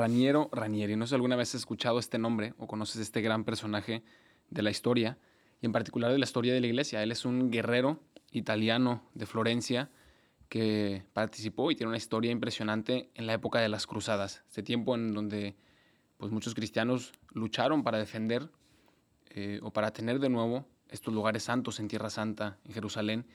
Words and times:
Raniero 0.00 0.48
Ranieri. 0.50 0.96
No 0.96 1.04
sé 1.04 1.10
si 1.10 1.14
alguna 1.16 1.36
vez 1.36 1.50
has 1.50 1.56
escuchado 1.56 1.98
este 1.98 2.18
nombre 2.18 2.54
o 2.56 2.66
conoces 2.66 3.02
este 3.02 3.20
gran 3.20 3.44
personaje 3.44 4.02
de 4.48 4.62
la 4.62 4.70
historia 4.70 5.18
y 5.60 5.66
en 5.66 5.72
particular 5.72 6.10
de 6.10 6.18
la 6.18 6.24
historia 6.24 6.54
de 6.54 6.60
la 6.60 6.66
iglesia. 6.66 7.02
Él 7.02 7.12
es 7.12 7.26
un 7.26 7.50
guerrero 7.50 8.00
italiano 8.32 9.02
de 9.12 9.26
Florencia 9.26 9.90
que 10.48 11.04
participó 11.12 11.70
y 11.70 11.76
tiene 11.76 11.88
una 11.88 11.98
historia 11.98 12.30
impresionante 12.30 13.10
en 13.14 13.26
la 13.26 13.34
época 13.34 13.60
de 13.60 13.68
las 13.68 13.86
cruzadas, 13.86 14.42
este 14.48 14.62
tiempo 14.62 14.94
en 14.94 15.12
donde 15.12 15.54
pues, 16.16 16.32
muchos 16.32 16.54
cristianos 16.54 17.12
lucharon 17.32 17.84
para 17.84 17.98
defender 17.98 18.50
eh, 19.28 19.60
o 19.62 19.70
para 19.70 19.92
tener 19.92 20.18
de 20.18 20.30
nuevo 20.30 20.66
estos 20.88 21.12
lugares 21.12 21.42
santos 21.42 21.78
en 21.78 21.88
Tierra 21.88 22.08
Santa, 22.08 22.58
en 22.64 22.72
Jerusalén. 22.72 23.26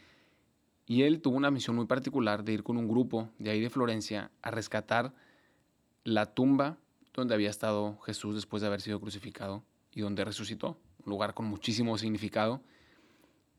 Y 0.87 1.03
él 1.03 1.21
tuvo 1.21 1.37
una 1.37 1.51
misión 1.51 1.75
muy 1.75 1.85
particular 1.85 2.43
de 2.43 2.53
ir 2.53 2.63
con 2.63 2.77
un 2.77 2.87
grupo 2.87 3.29
de 3.37 3.51
ahí 3.51 3.61
de 3.61 3.69
Florencia 3.69 4.31
a 4.41 4.49
rescatar 4.49 5.13
la 6.05 6.27
tumba 6.27 6.77
donde 7.13 7.33
había 7.33 7.49
estado 7.49 7.97
Jesús 8.01 8.35
después 8.35 8.61
de 8.61 8.67
haber 8.67 8.79
sido 8.79 9.01
crucificado 9.01 9.63
y 9.91 10.01
donde 10.01 10.23
resucitó, 10.23 10.77
un 11.03 11.09
lugar 11.09 11.33
con 11.33 11.45
muchísimo 11.45 11.97
significado. 11.97 12.61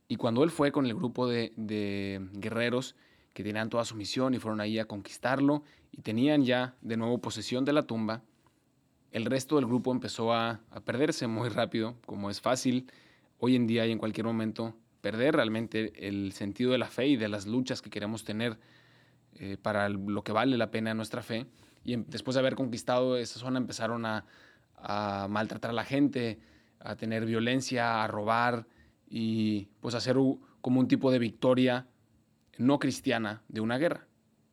Y 0.09 0.17
cuando 0.17 0.45
él 0.45 0.51
fue 0.51 0.71
con 0.71 0.87
el 0.87 0.95
grupo 0.95 1.27
de, 1.27 1.53
guerreros 2.35 2.95
que 3.35 3.43
tenían 3.43 3.69
toda 3.69 3.85
su 3.85 3.97
misión 3.97 4.33
y 4.33 4.39
fueron 4.39 4.61
ahí 4.61 4.79
a 4.79 4.87
conquistarlo 4.87 5.65
y 5.91 6.03
tenían 6.03 6.45
ya 6.45 6.77
de 6.81 6.97
nuevo 6.97 7.19
posesión 7.19 7.65
de 7.65 7.73
la 7.73 7.83
tumba, 7.83 8.23
el 9.11 9.25
resto 9.25 9.57
del 9.57 9.67
grupo 9.67 9.91
empezó 9.91 10.33
a, 10.33 10.61
perderse 10.85 11.27
muy 11.27 11.49
rápido, 11.49 11.97
como 12.07 12.31
es 12.31 12.41
fácil 12.41 12.91
hoy 13.39 13.57
en 13.57 13.67
día 13.67 13.87
y 13.87 13.93
en 13.93 13.99
cualquier 13.99 14.27
momento 14.27 14.75
perder 15.01 15.35
realmente 15.35 15.93
el 16.07 16.33
sentido 16.33 16.73
de 16.73 16.79
la 16.79 16.89
fe 16.89 17.09
y 17.09 17.17
de 17.17 17.29
las 17.29 17.47
luchas 17.47 17.83
que 17.83 17.91
queremos 17.91 18.25
tener 18.25 18.59
eh, 19.35 19.57
para 19.61 19.89
lo 19.89 20.23
que 20.23 20.33
vale 20.33 20.57
la 20.57 20.71
pena 20.71 20.95
nuestra 20.95 21.23
fe 21.23 21.47
y 21.87 21.95
em, 21.95 22.05
después 22.09 22.35
de 22.35 22.41
haber 22.41 22.57
conquistado 22.57 23.17
esa 23.17 23.39
zona 23.39 23.59
empezaron 23.59 24.05
a, 24.05 24.25
maltratar 25.29 25.71
a 25.71 25.75
la 25.75 25.85
gente, 25.85 26.39
a 26.81 26.97
tener 26.97 27.25
violencia, 27.25 28.05
a 28.05 28.07
robar 28.07 28.67
y 29.09 29.69
pues 29.81 29.95
hacer 29.95 30.17
como 30.61 30.81
un 30.81 30.87
tipo 30.87 31.11
de 31.11 31.19
victoria 31.19 31.87
no 32.59 32.79
cristiana 32.79 33.43
de 33.49 33.63
una 33.63 33.79
guerra. 33.79 34.07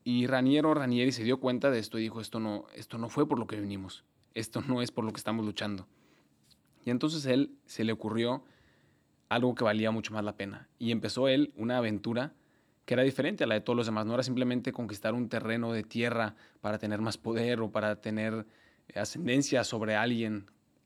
Y 0.05 0.27
Raniero 0.27 0.73
Ranieri 0.73 1.11
se 1.11 1.23
dio 1.23 1.39
cuenta 1.39 1.71
de 1.71 1.79
esto 1.79 1.99
y 1.99 2.03
dijo, 2.03 2.21
esto 2.21 2.39
no, 2.39 2.65
esto 2.73 2.97
no 2.97 3.09
fue 3.09 3.27
por 3.27 3.37
lo 3.37 3.47
que 3.47 3.59
vinimos, 3.59 4.05
esto 4.33 4.61
no 4.61 4.81
es 4.81 4.91
por 4.91 5.03
lo 5.03 5.11
que 5.11 5.17
estamos 5.17 5.45
luchando. 5.45 5.87
Y 6.85 6.89
entonces 6.89 7.25
él 7.25 7.51
se 7.65 7.83
le 7.83 7.91
ocurrió 7.91 8.43
algo 9.29 9.55
que 9.55 9.63
valía 9.63 9.91
mucho 9.91 10.13
más 10.13 10.23
la 10.23 10.37
pena. 10.37 10.69
Y 10.79 10.91
empezó 10.91 11.27
él 11.27 11.53
una 11.57 11.77
aventura 11.77 12.33
que 12.85 12.93
era 12.93 13.03
diferente 13.03 13.43
a 13.43 13.47
la 13.47 13.55
de 13.55 13.61
todos 13.61 13.77
los 13.77 13.85
demás. 13.85 14.05
No 14.05 14.13
era 14.13 14.23
simplemente 14.23 14.71
conquistar 14.71 15.13
un 15.13 15.29
terreno 15.29 15.71
de 15.71 15.83
tierra 15.83 16.35
para 16.61 16.77
tener 16.77 17.01
más 17.01 17.17
poder 17.17 17.61
o 17.61 17.71
para 17.71 18.01
tener 18.01 18.45
eh, 18.89 18.99
ascendencia 18.99 19.63
sobre 19.63 19.95
alguien 19.95 20.45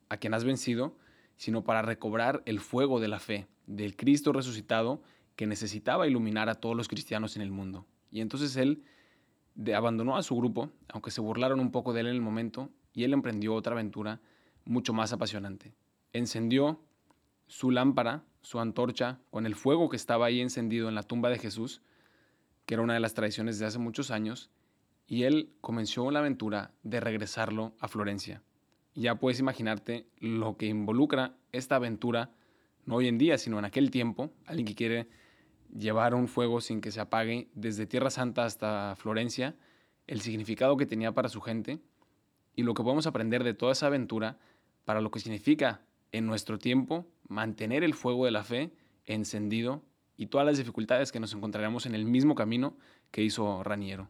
a 0.09 0.17
quien 0.17 0.33
has 0.33 0.43
vencido, 0.43 0.95
sino 1.35 1.63
para 1.63 1.81
recobrar 1.81 2.43
el 2.45 2.59
fuego 2.59 2.99
de 2.99 3.07
la 3.07 3.19
fe, 3.19 3.47
del 3.65 3.95
Cristo 3.95 4.31
resucitado 4.31 5.01
que 5.35 5.47
necesitaba 5.47 6.07
iluminar 6.07 6.49
a 6.49 6.55
todos 6.55 6.75
los 6.75 6.87
cristianos 6.87 7.35
en 7.35 7.41
el 7.41 7.51
mundo. 7.51 7.85
Y 8.11 8.21
entonces 8.21 8.55
él 8.57 8.83
abandonó 9.75 10.17
a 10.17 10.23
su 10.23 10.35
grupo, 10.35 10.71
aunque 10.89 11.11
se 11.11 11.21
burlaron 11.21 11.59
un 11.59 11.71
poco 11.71 11.93
de 11.93 12.01
él 12.01 12.07
en 12.07 12.15
el 12.15 12.21
momento, 12.21 12.69
y 12.93 13.03
él 13.03 13.13
emprendió 13.13 13.53
otra 13.53 13.73
aventura 13.73 14.19
mucho 14.65 14.93
más 14.93 15.13
apasionante. 15.13 15.73
Encendió 16.13 16.79
su 17.47 17.71
lámpara, 17.71 18.23
su 18.41 18.59
antorcha, 18.59 19.19
con 19.31 19.45
el 19.45 19.55
fuego 19.55 19.89
que 19.89 19.95
estaba 19.95 20.27
ahí 20.27 20.41
encendido 20.41 20.89
en 20.89 20.95
la 20.95 21.03
tumba 21.03 21.29
de 21.29 21.39
Jesús, 21.39 21.81
que 22.65 22.75
era 22.75 22.83
una 22.83 22.93
de 22.93 22.99
las 22.99 23.13
tradiciones 23.13 23.59
de 23.59 23.65
hace 23.65 23.79
muchos 23.79 24.11
años, 24.11 24.49
y 25.07 25.23
él 25.23 25.53
comenzó 25.61 26.11
la 26.11 26.19
aventura 26.19 26.71
de 26.83 26.99
regresarlo 26.99 27.73
a 27.79 27.87
Florencia. 27.87 28.43
Ya 28.93 29.15
puedes 29.15 29.39
imaginarte 29.39 30.07
lo 30.19 30.57
que 30.57 30.67
involucra 30.67 31.35
esta 31.51 31.77
aventura, 31.77 32.31
no 32.85 32.95
hoy 32.95 33.07
en 33.07 33.17
día, 33.17 33.37
sino 33.37 33.59
en 33.59 33.65
aquel 33.65 33.91
tiempo, 33.91 34.31
alguien 34.45 34.65
que 34.65 34.75
quiere 34.75 35.07
llevar 35.75 36.15
un 36.15 36.27
fuego 36.27 36.61
sin 36.61 36.81
que 36.81 36.91
se 36.91 36.99
apague 36.99 37.49
desde 37.53 37.85
Tierra 37.85 38.09
Santa 38.09 38.45
hasta 38.45 38.95
Florencia, 38.97 39.55
el 40.07 40.21
significado 40.21 40.77
que 40.77 40.85
tenía 40.85 41.13
para 41.13 41.29
su 41.29 41.41
gente 41.41 41.79
y 42.55 42.63
lo 42.63 42.73
que 42.73 42.83
podemos 42.83 43.07
aprender 43.07 43.43
de 43.43 43.53
toda 43.53 43.73
esa 43.73 43.87
aventura 43.87 44.39
para 44.85 45.01
lo 45.01 45.11
que 45.11 45.19
significa 45.19 45.81
en 46.11 46.25
nuestro 46.25 46.57
tiempo 46.57 47.05
mantener 47.27 47.83
el 47.83 47.93
fuego 47.93 48.25
de 48.25 48.31
la 48.31 48.43
fe 48.43 48.71
encendido 49.05 49.83
y 50.17 50.27
todas 50.27 50.45
las 50.45 50.57
dificultades 50.57 51.11
que 51.11 51.19
nos 51.19 51.33
encontraremos 51.33 51.85
en 51.85 51.95
el 51.95 52.05
mismo 52.05 52.35
camino 52.35 52.75
que 53.11 53.23
hizo 53.23 53.63
Raniero. 53.63 54.09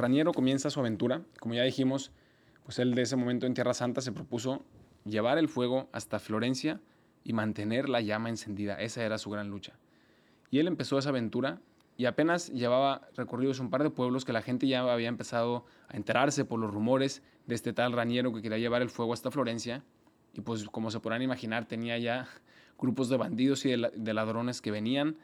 Raniero 0.00 0.32
comienza 0.32 0.70
su 0.70 0.80
aventura. 0.80 1.22
Como 1.40 1.54
ya 1.54 1.62
dijimos, 1.62 2.10
pues 2.64 2.78
él 2.78 2.94
de 2.94 3.02
ese 3.02 3.16
momento 3.16 3.46
en 3.46 3.54
Tierra 3.54 3.74
Santa 3.74 4.00
se 4.00 4.12
propuso 4.12 4.64
llevar 5.04 5.38
el 5.38 5.48
fuego 5.48 5.88
hasta 5.92 6.18
Florencia 6.18 6.80
y 7.24 7.32
mantener 7.32 7.88
la 7.88 8.00
llama 8.00 8.28
encendida. 8.28 8.80
Esa 8.80 9.04
era 9.04 9.18
su 9.18 9.30
gran 9.30 9.48
lucha. 9.48 9.74
Y 10.50 10.58
él 10.58 10.66
empezó 10.66 10.98
esa 10.98 11.10
aventura 11.10 11.60
y 11.96 12.06
apenas 12.06 12.48
llevaba 12.48 13.08
recorridos 13.14 13.60
un 13.60 13.70
par 13.70 13.82
de 13.82 13.90
pueblos 13.90 14.24
que 14.24 14.32
la 14.32 14.42
gente 14.42 14.66
ya 14.66 14.80
había 14.90 15.08
empezado 15.08 15.66
a 15.88 15.96
enterarse 15.96 16.44
por 16.44 16.58
los 16.58 16.72
rumores 16.72 17.22
de 17.46 17.54
este 17.54 17.72
tal 17.72 17.92
Raniero 17.92 18.32
que 18.32 18.42
quería 18.42 18.58
llevar 18.58 18.82
el 18.82 18.90
fuego 18.90 19.12
hasta 19.12 19.30
Florencia. 19.30 19.84
Y 20.32 20.40
pues 20.40 20.64
como 20.64 20.90
se 20.90 21.00
podrán 21.00 21.22
imaginar, 21.22 21.66
tenía 21.66 21.98
ya 21.98 22.26
grupos 22.78 23.08
de 23.08 23.16
bandidos 23.16 23.66
y 23.66 23.70
de 23.70 24.14
ladrones 24.14 24.60
que 24.60 24.70
venían 24.70 25.16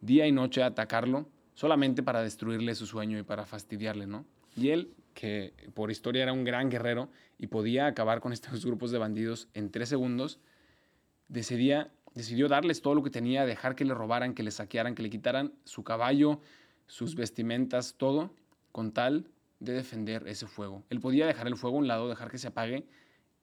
día 0.00 0.26
y 0.26 0.32
noche 0.32 0.62
a 0.62 0.66
atacarlo 0.66 1.28
solamente 1.54 2.02
para 2.02 2.22
destruirle 2.22 2.74
su 2.74 2.86
sueño 2.86 3.18
y 3.18 3.22
para 3.22 3.46
fastidiarle, 3.46 4.06
¿no? 4.06 4.24
Y 4.56 4.70
él, 4.70 4.94
que 5.14 5.54
por 5.74 5.90
historia 5.90 6.22
era 6.22 6.32
un 6.32 6.44
gran 6.44 6.70
guerrero 6.70 7.08
y 7.38 7.46
podía 7.46 7.86
acabar 7.86 8.20
con 8.20 8.32
estos 8.32 8.64
grupos 8.66 8.90
de 8.90 8.98
bandidos 8.98 9.48
en 9.54 9.70
tres 9.70 9.88
segundos, 9.88 10.38
decidía, 11.28 11.90
decidió 12.14 12.48
darles 12.48 12.82
todo 12.82 12.94
lo 12.94 13.02
que 13.02 13.10
tenía, 13.10 13.46
dejar 13.46 13.74
que 13.74 13.84
le 13.84 13.94
robaran, 13.94 14.34
que 14.34 14.42
le 14.42 14.50
saquearan, 14.50 14.94
que 14.94 15.02
le 15.02 15.10
quitaran 15.10 15.52
su 15.64 15.82
caballo, 15.82 16.40
sus 16.86 17.14
vestimentas, 17.14 17.94
todo, 17.96 18.30
con 18.72 18.92
tal 18.92 19.26
de 19.60 19.72
defender 19.72 20.26
ese 20.28 20.46
fuego. 20.46 20.84
Él 20.90 21.00
podía 21.00 21.26
dejar 21.26 21.46
el 21.46 21.56
fuego 21.56 21.76
a 21.76 21.80
un 21.80 21.88
lado, 21.88 22.08
dejar 22.08 22.30
que 22.30 22.38
se 22.38 22.48
apague 22.48 22.86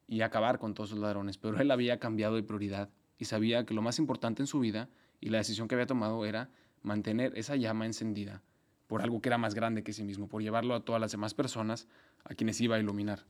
y 0.06 0.20
acabar 0.20 0.58
con 0.58 0.74
todos 0.74 0.90
los 0.90 1.00
ladrones, 1.00 1.38
pero 1.38 1.60
él 1.60 1.70
había 1.70 1.98
cambiado 1.98 2.36
de 2.36 2.42
prioridad 2.42 2.90
y 3.18 3.24
sabía 3.24 3.64
que 3.64 3.74
lo 3.74 3.82
más 3.82 3.98
importante 3.98 4.42
en 4.42 4.46
su 4.46 4.60
vida 4.60 4.88
y 5.20 5.30
la 5.30 5.38
decisión 5.38 5.68
que 5.68 5.74
había 5.74 5.86
tomado 5.86 6.24
era 6.26 6.50
mantener 6.82 7.32
esa 7.36 7.56
llama 7.56 7.86
encendida 7.86 8.42
por 8.86 9.02
algo 9.02 9.20
que 9.22 9.28
era 9.30 9.38
más 9.38 9.54
grande 9.54 9.82
que 9.82 9.92
sí 9.92 10.04
mismo, 10.04 10.28
por 10.28 10.42
llevarlo 10.42 10.74
a 10.74 10.84
todas 10.84 11.00
las 11.00 11.12
demás 11.12 11.32
personas 11.32 11.88
a 12.24 12.34
quienes 12.34 12.60
iba 12.60 12.76
a 12.76 12.78
iluminar. 12.78 13.24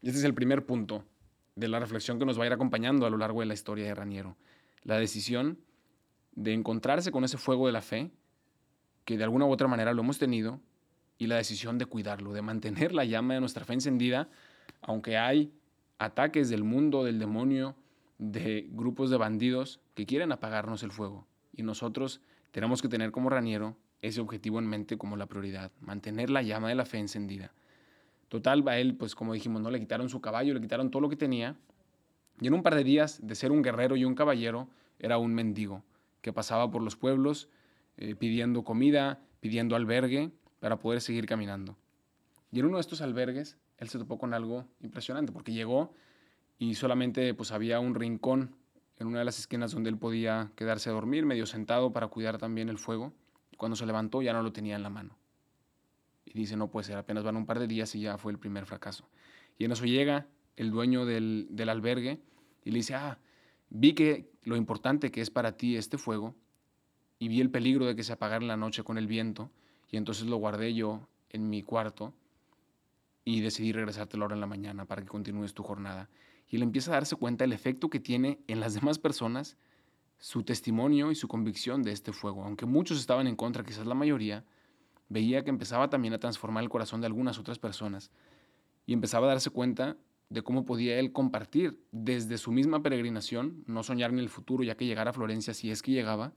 Y 0.00 0.06
este 0.06 0.18
es 0.18 0.24
el 0.24 0.32
primer 0.32 0.64
punto 0.64 1.04
de 1.54 1.68
la 1.68 1.78
reflexión 1.78 2.18
que 2.18 2.24
nos 2.24 2.38
va 2.38 2.44
a 2.44 2.46
ir 2.46 2.52
acompañando 2.52 3.04
a 3.04 3.10
lo 3.10 3.18
largo 3.18 3.40
de 3.40 3.46
la 3.46 3.54
historia 3.54 3.84
de 3.84 3.94
Raniero. 3.94 4.36
La 4.84 4.98
decisión 4.98 5.58
de 6.34 6.54
encontrarse 6.54 7.12
con 7.12 7.24
ese 7.24 7.36
fuego 7.36 7.66
de 7.66 7.72
la 7.72 7.82
fe, 7.82 8.10
que 9.04 9.18
de 9.18 9.24
alguna 9.24 9.44
u 9.44 9.50
otra 9.50 9.68
manera 9.68 9.92
lo 9.92 10.00
hemos 10.00 10.18
tenido, 10.18 10.60
y 11.18 11.26
la 11.26 11.36
decisión 11.36 11.78
de 11.78 11.86
cuidarlo, 11.86 12.32
de 12.32 12.42
mantener 12.42 12.92
la 12.92 13.04
llama 13.04 13.34
de 13.34 13.40
nuestra 13.40 13.64
fe 13.64 13.74
encendida, 13.74 14.28
aunque 14.80 15.18
hay 15.18 15.52
ataques 15.98 16.48
del 16.48 16.64
mundo, 16.64 17.04
del 17.04 17.18
demonio, 17.18 17.76
de 18.18 18.66
grupos 18.70 19.10
de 19.10 19.18
bandidos 19.18 19.80
que 19.94 20.06
quieren 20.06 20.32
apagarnos 20.32 20.82
el 20.82 20.90
fuego. 20.90 21.26
Y 21.52 21.62
nosotros 21.62 22.20
tenemos 22.52 22.80
que 22.80 22.88
tener 22.88 23.10
como 23.10 23.28
Raniero 23.28 23.76
ese 24.00 24.20
objetivo 24.20 24.58
en 24.58 24.66
mente 24.66 24.96
como 24.98 25.16
la 25.16 25.26
prioridad, 25.26 25.72
mantener 25.80 26.30
la 26.30 26.42
llama 26.42 26.68
de 26.68 26.74
la 26.74 26.84
fe 26.84 26.98
encendida. 26.98 27.52
Total, 28.28 28.66
a 28.68 28.78
él, 28.78 28.96
pues 28.96 29.14
como 29.14 29.34
dijimos, 29.34 29.60
no 29.60 29.70
le 29.70 29.80
quitaron 29.80 30.08
su 30.08 30.20
caballo, 30.20 30.54
le 30.54 30.60
quitaron 30.60 30.90
todo 30.90 31.02
lo 31.02 31.08
que 31.08 31.16
tenía. 31.16 31.56
Y 32.40 32.46
en 32.46 32.54
un 32.54 32.62
par 32.62 32.74
de 32.74 32.84
días, 32.84 33.20
de 33.22 33.34
ser 33.34 33.52
un 33.52 33.62
guerrero 33.62 33.96
y 33.96 34.04
un 34.04 34.14
caballero, 34.14 34.68
era 34.98 35.18
un 35.18 35.34
mendigo 35.34 35.82
que 36.20 36.32
pasaba 36.32 36.70
por 36.70 36.82
los 36.82 36.96
pueblos 36.96 37.48
eh, 37.96 38.14
pidiendo 38.14 38.64
comida, 38.64 39.20
pidiendo 39.40 39.76
albergue 39.76 40.30
para 40.60 40.78
poder 40.78 41.00
seguir 41.00 41.26
caminando. 41.26 41.76
Y 42.50 42.60
en 42.60 42.66
uno 42.66 42.76
de 42.76 42.82
estos 42.82 43.00
albergues, 43.00 43.58
él 43.78 43.88
se 43.88 43.98
topó 43.98 44.18
con 44.18 44.32
algo 44.34 44.66
impresionante, 44.80 45.32
porque 45.32 45.52
llegó 45.52 45.94
y 46.58 46.74
solamente 46.74 47.34
pues 47.34 47.52
había 47.52 47.80
un 47.80 47.94
rincón 47.94 48.54
en 49.02 49.08
una 49.08 49.18
de 49.18 49.24
las 49.24 49.38
esquinas 49.38 49.72
donde 49.72 49.90
él 49.90 49.98
podía 49.98 50.50
quedarse 50.56 50.88
a 50.88 50.92
dormir, 50.92 51.26
medio 51.26 51.44
sentado 51.44 51.92
para 51.92 52.06
cuidar 52.06 52.38
también 52.38 52.68
el 52.68 52.78
fuego. 52.78 53.12
Cuando 53.58 53.76
se 53.76 53.84
levantó 53.84 54.22
ya 54.22 54.32
no 54.32 54.42
lo 54.42 54.52
tenía 54.52 54.76
en 54.76 54.82
la 54.82 54.90
mano. 54.90 55.18
Y 56.24 56.38
dice, 56.38 56.56
no 56.56 56.70
puede 56.70 56.86
ser, 56.86 56.96
apenas 56.96 57.24
van 57.24 57.36
un 57.36 57.44
par 57.44 57.58
de 57.58 57.66
días 57.66 57.94
y 57.94 58.00
ya 58.00 58.16
fue 58.16 58.32
el 58.32 58.38
primer 58.38 58.64
fracaso. 58.64 59.08
Y 59.58 59.64
en 59.64 59.72
eso 59.72 59.84
llega 59.84 60.26
el 60.56 60.70
dueño 60.70 61.04
del, 61.04 61.48
del 61.50 61.68
albergue 61.68 62.20
y 62.64 62.70
le 62.70 62.78
dice, 62.78 62.94
ah, 62.94 63.18
vi 63.68 63.92
que 63.92 64.30
lo 64.44 64.56
importante 64.56 65.10
que 65.10 65.20
es 65.20 65.30
para 65.30 65.56
ti 65.56 65.76
este 65.76 65.98
fuego 65.98 66.34
y 67.18 67.28
vi 67.28 67.40
el 67.40 67.50
peligro 67.50 67.86
de 67.86 67.96
que 67.96 68.04
se 68.04 68.12
apagara 68.12 68.42
en 68.42 68.48
la 68.48 68.56
noche 68.56 68.84
con 68.84 68.98
el 68.98 69.06
viento 69.06 69.50
y 69.90 69.96
entonces 69.96 70.26
lo 70.26 70.36
guardé 70.36 70.74
yo 70.74 71.08
en 71.30 71.50
mi 71.50 71.62
cuarto 71.62 72.14
y 73.24 73.40
decidí 73.40 73.72
regresarte 73.72 74.16
la 74.16 74.26
hora 74.26 74.34
en 74.34 74.40
la 74.40 74.46
mañana 74.46 74.84
para 74.84 75.02
que 75.02 75.08
continúes 75.08 75.54
tu 75.54 75.62
jornada. 75.62 76.08
Y 76.48 76.56
él 76.56 76.62
empieza 76.62 76.90
a 76.90 76.94
darse 76.94 77.16
cuenta 77.16 77.44
del 77.44 77.52
efecto 77.52 77.88
que 77.88 78.00
tiene 78.00 78.40
en 78.46 78.60
las 78.60 78.74
demás 78.74 78.98
personas 78.98 79.56
su 80.18 80.44
testimonio 80.44 81.10
y 81.10 81.14
su 81.14 81.26
convicción 81.26 81.82
de 81.82 81.92
este 81.92 82.12
fuego. 82.12 82.44
Aunque 82.44 82.66
muchos 82.66 82.98
estaban 82.98 83.26
en 83.26 83.36
contra, 83.36 83.64
quizás 83.64 83.86
la 83.86 83.94
mayoría, 83.94 84.44
veía 85.08 85.42
que 85.42 85.50
empezaba 85.50 85.90
también 85.90 86.14
a 86.14 86.18
transformar 86.18 86.62
el 86.62 86.70
corazón 86.70 87.00
de 87.00 87.06
algunas 87.06 87.38
otras 87.38 87.58
personas 87.58 88.10
y 88.86 88.92
empezaba 88.92 89.26
a 89.26 89.30
darse 89.30 89.50
cuenta 89.50 89.96
de 90.30 90.42
cómo 90.42 90.64
podía 90.64 90.98
él 90.98 91.12
compartir 91.12 91.78
desde 91.92 92.38
su 92.38 92.52
misma 92.52 92.82
peregrinación, 92.82 93.64
no 93.66 93.82
soñar 93.82 94.10
en 94.10 94.18
el 94.18 94.28
futuro 94.28 94.64
ya 94.64 94.76
que 94.76 94.86
llegara 94.86 95.10
a 95.10 95.12
Florencia 95.12 95.54
si 95.54 95.70
es 95.70 95.82
que 95.82 95.92
llegaba, 95.92 96.32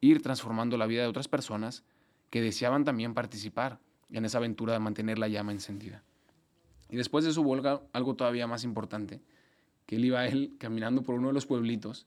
ir 0.00 0.22
transformando 0.22 0.76
la 0.76 0.86
vida 0.86 1.02
de 1.02 1.08
otras 1.08 1.28
personas 1.28 1.84
que 2.30 2.40
deseaban 2.40 2.84
también 2.84 3.14
participar 3.14 3.80
en 4.10 4.24
esa 4.24 4.38
aventura 4.38 4.72
de 4.72 4.78
mantener 4.78 5.18
la 5.18 5.28
llama 5.28 5.52
encendida. 5.52 6.04
Y 6.90 6.96
después 6.96 7.24
de 7.24 7.30
eso 7.30 7.42
vuelve 7.42 7.80
algo 7.92 8.14
todavía 8.14 8.46
más 8.46 8.64
importante, 8.64 9.20
que 9.86 9.96
él 9.96 10.04
iba 10.04 10.26
él 10.26 10.54
caminando 10.58 11.02
por 11.02 11.14
uno 11.14 11.28
de 11.28 11.34
los 11.34 11.46
pueblitos 11.46 12.06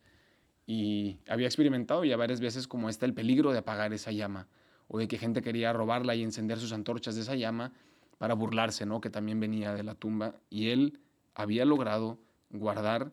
y 0.65 1.17
había 1.27 1.47
experimentado 1.47 2.03
ya 2.05 2.17
varias 2.17 2.39
veces 2.39 2.67
como 2.67 2.89
está 2.89 3.05
el 3.05 3.13
peligro 3.13 3.51
de 3.51 3.59
apagar 3.59 3.93
esa 3.93 4.11
llama 4.11 4.47
o 4.87 4.99
de 4.99 5.07
que 5.07 5.17
gente 5.17 5.41
quería 5.41 5.73
robarla 5.73 6.15
y 6.15 6.23
encender 6.23 6.59
sus 6.59 6.73
antorchas 6.73 7.15
de 7.15 7.21
esa 7.21 7.35
llama 7.35 7.73
para 8.17 8.33
burlarse, 8.35 8.85
¿no? 8.85 9.01
Que 9.01 9.09
también 9.09 9.39
venía 9.39 9.73
de 9.73 9.83
la 9.83 9.95
tumba 9.95 10.35
y 10.49 10.69
él 10.69 10.99
había 11.33 11.65
logrado 11.65 12.19
guardar 12.49 13.11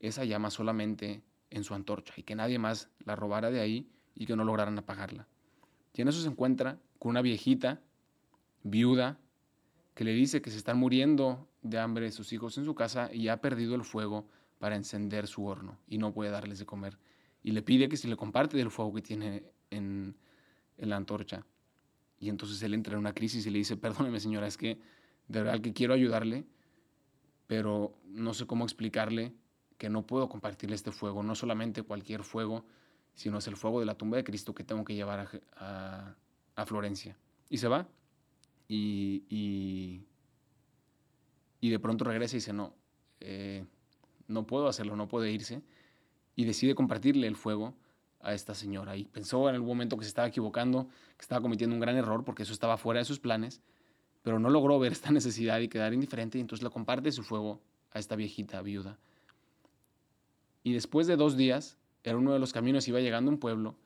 esa 0.00 0.24
llama 0.24 0.50
solamente 0.50 1.22
en 1.50 1.64
su 1.64 1.74
antorcha 1.74 2.14
y 2.16 2.22
que 2.22 2.34
nadie 2.34 2.58
más 2.58 2.90
la 3.04 3.16
robara 3.16 3.50
de 3.50 3.60
ahí 3.60 3.88
y 4.14 4.26
que 4.26 4.36
no 4.36 4.44
lograran 4.44 4.78
apagarla. 4.78 5.26
Y 5.94 6.02
en 6.02 6.08
eso 6.08 6.20
se 6.20 6.28
encuentra 6.28 6.78
con 6.98 7.10
una 7.10 7.22
viejita, 7.22 7.80
viuda, 8.62 9.18
que 9.94 10.04
le 10.04 10.12
dice 10.12 10.42
que 10.42 10.50
se 10.50 10.56
están 10.56 10.78
muriendo 10.78 11.48
de 11.62 11.78
hambre 11.78 12.10
sus 12.10 12.32
hijos 12.32 12.58
en 12.58 12.64
su 12.64 12.74
casa 12.74 13.12
y 13.12 13.28
ha 13.28 13.40
perdido 13.40 13.74
el 13.74 13.84
fuego 13.84 14.28
para 14.58 14.76
encender 14.76 15.26
su 15.26 15.44
horno 15.46 15.78
y 15.86 15.98
no 15.98 16.12
puede 16.12 16.30
darles 16.30 16.58
de 16.58 16.66
comer. 16.66 16.98
Y 17.42 17.52
le 17.52 17.62
pide 17.62 17.88
que 17.88 17.96
si 17.96 18.08
le 18.08 18.16
comparte 18.16 18.56
del 18.56 18.70
fuego 18.70 18.94
que 18.94 19.02
tiene 19.02 19.44
en, 19.70 20.16
en 20.78 20.88
la 20.88 20.96
antorcha. 20.96 21.46
Y 22.18 22.28
entonces 22.28 22.62
él 22.62 22.74
entra 22.74 22.94
en 22.94 23.00
una 23.00 23.12
crisis 23.12 23.46
y 23.46 23.50
le 23.50 23.58
dice, 23.58 23.76
perdóneme 23.76 24.20
señora, 24.20 24.46
es 24.46 24.56
que 24.56 24.80
de 25.28 25.42
verdad 25.42 25.60
que 25.60 25.72
quiero 25.72 25.94
ayudarle, 25.94 26.46
pero 27.46 27.98
no 28.06 28.34
sé 28.34 28.46
cómo 28.46 28.64
explicarle 28.64 29.34
que 29.78 29.88
no 29.88 30.06
puedo 30.06 30.28
compartirle 30.28 30.76
este 30.76 30.92
fuego, 30.92 31.22
no 31.22 31.34
solamente 31.34 31.82
cualquier 31.82 32.22
fuego, 32.22 32.64
sino 33.14 33.38
es 33.38 33.46
el 33.46 33.56
fuego 33.56 33.80
de 33.80 33.86
la 33.86 33.96
tumba 33.96 34.16
de 34.16 34.24
Cristo 34.24 34.54
que 34.54 34.64
tengo 34.64 34.84
que 34.84 34.94
llevar 34.94 35.28
a, 35.56 36.16
a, 36.56 36.66
Florencia. 36.66 37.16
Y 37.48 37.58
se 37.58 37.68
va 37.68 37.86
y, 38.68 39.24
y, 41.60 41.70
de 41.70 41.78
pronto 41.78 42.04
regresa 42.04 42.36
y 42.36 42.38
dice, 42.38 42.52
no, 42.52 42.74
eh, 43.20 43.64
no 44.28 44.46
puedo 44.46 44.68
hacerlo, 44.68 44.96
no 44.96 45.08
puede 45.08 45.32
irse. 45.32 45.62
Y 46.36 46.44
decide 46.44 46.74
compartirle 46.74 47.26
el 47.26 47.36
fuego 47.36 47.74
a 48.20 48.34
esta 48.34 48.54
señora. 48.54 48.96
Y 48.96 49.04
pensó 49.04 49.48
en 49.48 49.54
algún 49.54 49.68
momento 49.68 49.96
que 49.96 50.04
se 50.04 50.08
estaba 50.08 50.28
equivocando, 50.28 50.88
que 51.16 51.22
estaba 51.22 51.40
cometiendo 51.40 51.74
un 51.74 51.80
gran 51.80 51.96
error 51.96 52.24
porque 52.24 52.42
eso 52.42 52.52
estaba 52.52 52.76
fuera 52.76 53.00
de 53.00 53.04
sus 53.04 53.20
planes, 53.20 53.60
pero 54.22 54.38
no 54.38 54.50
logró 54.50 54.78
ver 54.78 54.92
esta 54.92 55.10
necesidad 55.12 55.60
y 55.60 55.68
quedar 55.68 55.92
indiferente 55.94 56.38
y 56.38 56.40
entonces 56.40 56.64
le 56.64 56.70
comparte 56.70 57.12
su 57.12 57.22
fuego 57.22 57.60
a 57.92 57.98
esta 57.98 58.16
viejita 58.16 58.60
viuda. 58.62 58.98
Y 60.62 60.72
después 60.72 61.06
de 61.06 61.16
dos 61.16 61.36
días, 61.36 61.78
era 62.02 62.16
uno 62.16 62.32
de 62.32 62.38
los 62.38 62.52
caminos, 62.52 62.88
iba 62.88 63.00
llegando 63.00 63.30
a 63.30 63.34
un 63.34 63.40
pueblo 63.40 63.76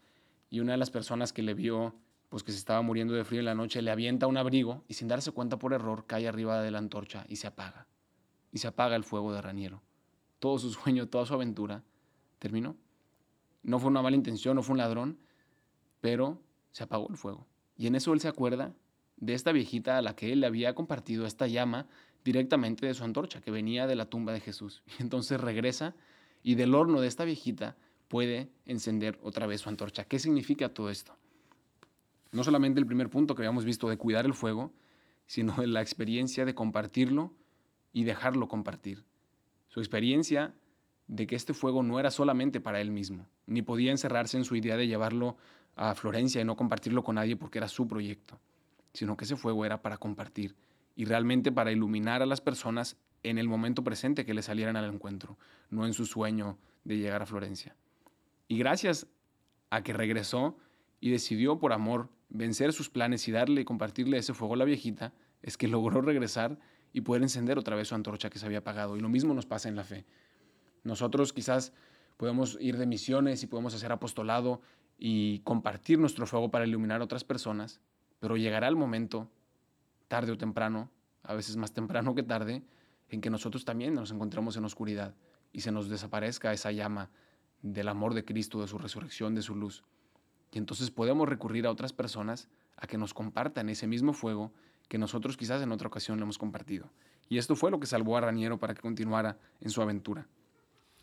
y 0.49 0.61
una 0.61 0.73
de 0.73 0.79
las 0.79 0.91
personas 0.91 1.33
que 1.33 1.43
le 1.43 1.55
vio, 1.55 1.95
pues 2.29 2.43
que 2.43 2.53
se 2.53 2.59
estaba 2.59 2.83
muriendo 2.83 3.15
de 3.15 3.25
frío 3.25 3.41
en 3.41 3.47
la 3.47 3.55
noche, 3.55 3.81
le 3.83 3.91
avienta 3.91 4.27
un 4.27 4.37
abrigo 4.37 4.85
y 4.87 4.95
sin 4.95 5.09
darse 5.09 5.33
cuenta 5.33 5.59
por 5.59 5.73
error 5.73 6.07
cae 6.07 6.29
arriba 6.29 6.61
de 6.63 6.71
la 6.71 6.79
antorcha 6.79 7.25
y 7.29 7.37
se 7.37 7.47
apaga. 7.47 7.87
Y 8.53 8.59
se 8.59 8.69
apaga 8.69 8.97
el 8.97 9.05
fuego 9.05 9.33
de 9.33 9.41
Raniero. 9.41 9.83
Todo 10.39 10.59
su 10.59 10.71
sueño, 10.71 11.09
toda 11.09 11.27
su 11.27 11.35
aventura 11.35 11.85
terminó. 12.39 12.77
No 13.63 13.79
fue 13.79 13.91
una 13.91 14.03
mala 14.03 14.17
intención, 14.17 14.57
no 14.57 14.63
fue 14.63 14.73
un 14.73 14.79
ladrón, 14.79 15.19
pero 16.01 16.41
se 16.71 16.85
apagó 16.85 17.09
el 17.09 17.17
fuego. 17.17 17.47
Y 17.77 17.87
en 17.87 17.95
eso 17.95 18.13
él 18.13 18.21
se 18.21 18.29
acuerda 18.29 18.75
de 19.17 19.35
esta 19.35 19.53
viejita 19.53 19.99
a 19.99 20.03
la 20.03 20.15
que 20.15 20.33
él 20.33 20.41
le 20.41 20.47
había 20.47 20.75
compartido 20.75 21.27
esta 21.27 21.47
llama 21.47 21.87
directamente 22.25 22.87
de 22.87 22.95
su 22.95 23.05
antorcha, 23.05 23.41
que 23.41 23.51
venía 23.51 23.87
de 23.87 23.97
la 23.97 24.07
tumba 24.07 24.33
de 24.33 24.41
Jesús. 24.41 24.83
Y 24.99 25.03
entonces 25.03 25.41
regresa 25.41 25.95
y 26.43 26.55
del 26.55 26.75
horno 26.75 27.01
de 27.01 27.09
esta 27.09 27.25
viejita 27.25 27.77
puede 28.09 28.51
encender 28.65 29.19
otra 29.23 29.47
vez 29.47 29.63
su 29.63 29.69
antorcha. 29.69 30.05
¿Qué 30.05 30.19
significa 30.19 30.69
todo 30.69 30.91
esto? 30.91 31.17
No 32.33 32.45
solamente 32.45 32.81
el 32.81 32.87
primer 32.87 33.09
punto 33.11 33.35
que 33.35 33.43
habíamos 33.43 33.65
visto 33.65 33.89
de 33.89 33.97
cuidar 33.97 34.27
el 34.27 34.35
fuego, 34.35 34.73
sino 35.27 35.55
la 35.67 35.81
experiencia 35.81 36.45
de 36.45 36.55
compartirlo 36.55 37.33
y 37.93 38.05
dejarlo 38.05 38.49
compartir. 38.49 39.05
Su 39.69 39.81
experiencia 39.81 40.55
de 41.07 41.27
que 41.27 41.37
este 41.37 41.55
fuego 41.55 41.83
no 41.83 41.99
era 41.99 42.11
solamente 42.11 42.61
para 42.61 42.81
él 42.81 42.91
mismo, 42.91 43.27
ni 43.47 43.63
podía 43.63 43.91
encerrarse 43.91 44.37
en 44.37 44.45
su 44.45 44.57
idea 44.57 44.77
de 44.77 44.87
llevarlo 44.87 45.37
a 45.75 45.95
Florencia 45.95 46.41
y 46.41 46.45
no 46.45 46.57
compartirlo 46.57 47.03
con 47.03 47.15
nadie 47.15 47.37
porque 47.37 47.59
era 47.59 47.69
su 47.69 47.87
proyecto, 47.87 48.39
sino 48.93 49.17
que 49.17 49.25
ese 49.25 49.37
fuego 49.37 49.65
era 49.65 49.81
para 49.81 49.97
compartir 49.97 50.55
y 50.97 51.05
realmente 51.05 51.53
para 51.53 51.73
iluminar 51.73 52.23
a 52.23 52.27
las 52.27 52.41
personas 52.41 52.97
en 53.23 53.39
el 53.39 53.49
momento 53.49 53.85
presente 53.85 54.25
que 54.25 54.35
le 54.35 54.43
salieran 54.43 54.77
al 54.77 54.93
encuentro, 54.93 55.39
no 55.71 55.87
en 55.87 55.95
su 55.95 56.05
sueño 56.05 56.59
de 56.85 56.99
llegar 56.99 57.23
a 57.23 57.27
Florencia. 57.27 57.77
Y 58.49 58.59
gracias 58.59 59.07
a 59.71 59.83
que 59.83 59.93
regresó 59.93 60.57
y 61.01 61.11
decidió 61.11 61.59
por 61.59 61.73
amor 61.73 62.11
vencer 62.29 62.73
sus 62.73 62.91
planes 62.91 63.27
y 63.29 63.33
darle 63.33 63.63
y 63.63 63.65
compartirle 63.65 64.19
ese 64.19 64.35
fuego 64.35 64.55
a 64.55 64.59
la 64.59 64.65
viejita, 64.65 65.13
es 65.43 65.57
que 65.57 65.69
logró 65.69 66.01
regresar 66.01 66.59
y 66.93 67.03
poder 67.03 67.23
encender 67.23 67.59
otra 67.59 67.77
vez 67.77 67.89
su 67.89 67.95
antorcha 67.95 68.31
que 68.31 68.39
se 68.39 68.47
había 68.47 68.59
apagado. 68.59 68.97
Y 68.97 69.01
lo 69.01 69.09
mismo 69.09 69.35
nos 69.35 69.47
pasa 69.47 69.69
en 69.69 69.77
la 69.77 69.85
fe. 69.85 70.05
Nosotros 70.85 71.33
quizás 71.33 71.73
podemos 72.17 72.59
ir 72.61 72.77
de 72.77 72.87
misiones 72.87 73.43
y 73.43 73.47
podemos 73.47 73.75
hacer 73.75 73.93
apostolado 73.93 74.61
y 74.99 75.41
compartir 75.41 75.99
nuestro 75.99 76.27
fuego 76.27 76.51
para 76.51 76.67
iluminar 76.67 77.01
a 77.01 77.05
otras 77.05 77.25
personas, 77.25 77.81
pero 78.19 78.37
llegará 78.37 78.69
el 78.69 78.77
momento, 78.77 79.31
tarde 80.09 80.33
o 80.33 80.39
temprano, 80.39 80.91
a 81.23 81.35
veces 81.35 81.57
más 81.57 81.73
temprano 81.73 82.15
que 82.15 82.23
tarde, 82.23 82.65
en 83.09 83.21
que 83.21 83.31
nosotros 83.31 83.65
también 83.65 83.95
nos 83.95 84.11
encontremos 84.11 84.57
en 84.57 84.65
oscuridad 84.65 85.15
y 85.53 85.61
se 85.61 85.73
nos 85.73 85.89
desaparezca 85.89 86.53
esa 86.53 86.73
llama 86.73 87.11
del 87.63 87.89
amor 87.89 88.15
de 88.15 88.25
Cristo, 88.25 88.61
de 88.61 88.69
su 88.69 88.79
resurrección, 88.79 89.35
de 89.35 89.43
su 89.43 89.55
luz. 89.55 89.85
Y 90.53 90.59
entonces 90.59 90.91
podemos 90.91 91.29
recurrir 91.29 91.67
a 91.67 91.71
otras 91.71 91.93
personas 91.93 92.49
a 92.77 92.87
que 92.87 92.99
nos 92.99 93.15
compartan 93.15 93.69
ese 93.69 93.87
mismo 93.87 94.13
fuego 94.13 94.53
que 94.89 94.99
nosotros 94.99 95.37
quizás 95.37 95.63
en 95.63 95.73
otra 95.73 95.89
ocasión 95.89 96.19
le 96.19 96.25
hemos 96.25 96.39
compartido. 96.39 96.91
Y 97.29 97.39
esto 97.39 97.57
fue 97.57 97.71
lo 97.71 97.79
que 97.79 97.87
salvó 97.87 98.17
a 98.17 98.23
Raniero 98.23 98.59
para 98.59 98.75
que 98.75 98.81
continuara 98.81 99.39
en 99.61 99.71
su 99.71 99.83
aventura. 99.83 100.27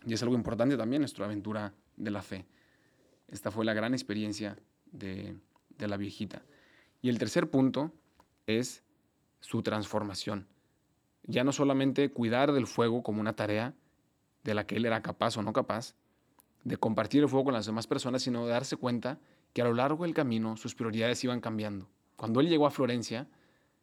Y 0.06 0.14
es 0.14 0.24
algo 0.24 0.36
importante 0.36 0.78
también 0.78 1.02
nuestra 1.02 1.26
aventura 1.26 1.74
de 1.96 2.12
la 2.12 2.22
fe. 2.22 2.46
Esta 3.28 3.52
fue 3.52 3.66
la 3.66 3.74
gran 3.74 3.94
experiencia 3.94 4.58
de, 4.92 5.38
de 5.78 5.88
la 5.88 5.98
viejita. 5.98 6.44
Y 7.02 7.10
el 7.10 7.20
tercer 7.20 7.50
punto 7.50 7.92
es 8.48 8.84
su 9.40 9.62
transformación. 9.62 10.48
Ya 11.24 11.44
no 11.44 11.52
solamente 11.52 12.10
cuidar 12.10 12.52
del 12.52 12.68
fuego 12.68 13.04
como 13.04 13.22
una 13.22 13.36
tarea 13.36 13.74
de 14.44 14.54
la 14.54 14.66
que 14.66 14.78
él 14.78 14.86
era 14.86 15.02
capaz 15.02 15.38
o 15.38 15.42
no 15.42 15.54
capaz, 15.54 15.96
de 16.66 16.78
compartir 16.78 17.22
el 17.22 17.30
fuego 17.30 17.46
con 17.46 17.54
las 17.54 17.68
demás 17.68 17.88
personas, 17.88 18.24
sino 18.24 18.46
de 18.46 18.52
darse 18.52 18.76
cuenta 18.76 19.20
que 19.54 19.62
a 19.62 19.66
lo 19.66 19.74
largo 19.74 20.04
del 20.04 20.14
camino 20.14 20.58
sus 20.58 20.76
prioridades 20.76 21.24
iban 21.24 21.40
cambiando. 21.40 21.88
Cuando 22.18 22.42
él 22.42 22.50
llegó 22.50 22.68
a 22.68 22.72
Florencia, 22.72 23.28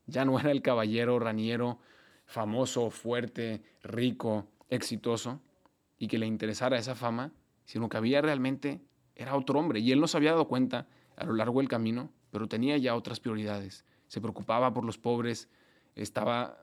ya 0.06 0.24
no 0.24 0.38
era 0.38 0.50
el 0.50 0.62
caballero 0.62 1.18
raniero 1.18 1.78
famoso, 2.26 2.90
fuerte, 2.90 3.62
rico, 3.82 4.48
exitoso, 4.68 5.40
y 5.98 6.08
que 6.08 6.18
le 6.18 6.26
interesara 6.26 6.76
esa 6.76 6.96
fama, 6.96 7.32
sino 7.64 7.88
que 7.88 7.96
había 7.96 8.20
realmente, 8.20 8.80
era 9.14 9.36
otro 9.36 9.60
hombre, 9.60 9.78
y 9.78 9.92
él 9.92 10.00
no 10.00 10.08
se 10.08 10.16
había 10.16 10.32
dado 10.32 10.48
cuenta 10.48 10.88
a 11.16 11.24
lo 11.24 11.34
largo 11.34 11.60
del 11.60 11.68
camino, 11.68 12.10
pero 12.32 12.48
tenía 12.48 12.76
ya 12.78 12.96
otras 12.96 13.20
prioridades. 13.20 13.84
Se 14.08 14.20
preocupaba 14.20 14.74
por 14.74 14.84
los 14.84 14.98
pobres, 14.98 15.48
estaba 15.94 16.61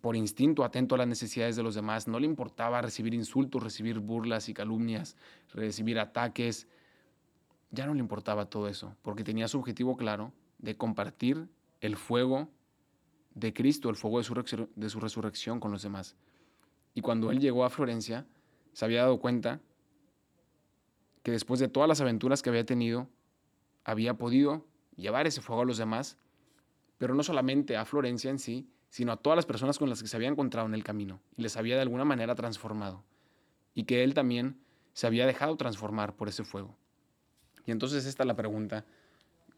por 0.00 0.16
instinto 0.16 0.64
atento 0.64 0.94
a 0.94 0.98
las 0.98 1.08
necesidades 1.08 1.56
de 1.56 1.62
los 1.62 1.74
demás, 1.74 2.06
no 2.06 2.20
le 2.20 2.26
importaba 2.26 2.80
recibir 2.80 3.14
insultos, 3.14 3.62
recibir 3.62 3.98
burlas 3.98 4.48
y 4.48 4.54
calumnias, 4.54 5.16
recibir 5.52 5.98
ataques, 5.98 6.68
ya 7.70 7.86
no 7.86 7.94
le 7.94 8.00
importaba 8.00 8.46
todo 8.46 8.68
eso, 8.68 8.96
porque 9.02 9.24
tenía 9.24 9.48
su 9.48 9.58
objetivo 9.58 9.96
claro 9.96 10.32
de 10.58 10.76
compartir 10.76 11.48
el 11.80 11.96
fuego 11.96 12.48
de 13.34 13.52
Cristo, 13.52 13.90
el 13.90 13.96
fuego 13.96 14.18
de 14.18 14.24
su, 14.24 14.68
de 14.74 14.90
su 14.90 15.00
resurrección 15.00 15.60
con 15.60 15.72
los 15.72 15.82
demás. 15.82 16.16
Y 16.94 17.00
cuando 17.00 17.30
él 17.30 17.40
llegó 17.40 17.64
a 17.64 17.70
Florencia, 17.70 18.26
se 18.72 18.84
había 18.84 19.02
dado 19.02 19.20
cuenta 19.20 19.60
que 21.22 21.30
después 21.30 21.60
de 21.60 21.68
todas 21.68 21.88
las 21.88 22.00
aventuras 22.00 22.42
que 22.42 22.50
había 22.50 22.64
tenido, 22.64 23.08
había 23.84 24.14
podido 24.14 24.66
llevar 24.96 25.26
ese 25.26 25.40
fuego 25.40 25.62
a 25.62 25.64
los 25.64 25.78
demás 25.78 26.18
pero 27.00 27.14
no 27.14 27.22
solamente 27.22 27.78
a 27.78 27.86
Florencia 27.86 28.30
en 28.30 28.38
sí, 28.38 28.68
sino 28.90 29.12
a 29.12 29.16
todas 29.16 29.36
las 29.36 29.46
personas 29.46 29.78
con 29.78 29.88
las 29.88 30.02
que 30.02 30.08
se 30.08 30.16
había 30.16 30.28
encontrado 30.28 30.66
en 30.66 30.74
el 30.74 30.84
camino 30.84 31.20
y 31.36 31.42
les 31.42 31.56
había 31.56 31.76
de 31.76 31.82
alguna 31.82 32.04
manera 32.04 32.34
transformado. 32.34 33.04
Y 33.74 33.84
que 33.84 34.02
él 34.02 34.14
también 34.14 34.60
se 34.92 35.06
había 35.06 35.26
dejado 35.26 35.56
transformar 35.56 36.16
por 36.16 36.28
ese 36.28 36.44
fuego. 36.44 36.76
Y 37.64 37.70
entonces 37.70 38.04
esta 38.04 38.24
es 38.24 38.26
la 38.26 38.34
pregunta 38.34 38.84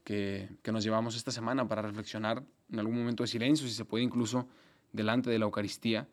que, 0.05 0.51
que, 0.63 0.71
nos 0.71 0.85
llevamos 0.85 1.17
esta 1.17 1.31
semana 1.31 1.67
para 1.67 1.81
reflexionar 1.81 2.45
en 2.71 2.79
algún 2.79 2.99
momento 2.99 3.23
de 3.23 3.29
silencio, 3.29 3.67
si 3.67 3.73
se 3.73 3.85
puede 3.85 4.05
incluso 4.05 4.47
delante 4.93 5.31
de 5.31 5.39
la 5.39 5.47
Eucaristía, 5.47 6.07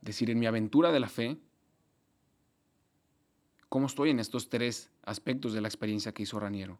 decir 0.00 0.30
en 0.30 0.38
mi 0.38 0.46
aventura 0.46 0.92
de 0.92 1.00
la 1.00 1.08
fe, 1.08 1.36
¿cómo 3.68 3.86
estoy 3.86 4.10
en 4.10 4.20
estos 4.20 4.48
tres 4.48 4.90
aspectos 5.02 5.52
de 5.52 5.60
la 5.60 5.68
experiencia 5.68 6.12
que 6.12 6.22
hizo 6.22 6.40
Raniero? 6.40 6.78